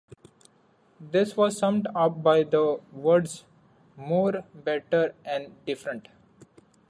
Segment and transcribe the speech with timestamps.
[0.99, 3.45] This was summed up by the words
[3.95, 6.07] "more, better and different".